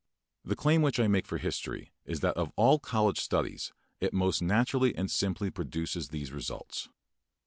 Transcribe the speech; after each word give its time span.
The 0.43 0.55
claim 0.55 0.81
which 0.81 0.99
I 0.99 1.05
make 1.07 1.27
for 1.27 1.37
history 1.37 1.91
is 2.05 2.21
that 2.21 2.35
of 2.35 2.51
all 2.55 2.79
college 2.79 3.19
studies 3.19 3.71
it 3.99 4.13
most 4.13 4.41
naturally 4.41 4.95
and 4.95 5.11
simply 5.11 5.51
produces 5.51 6.07
these 6.09 6.31
results. 6.31 6.89